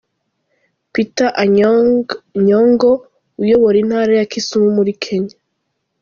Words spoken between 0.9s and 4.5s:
Peter Anyang’ Nyong’o uyobora intara ya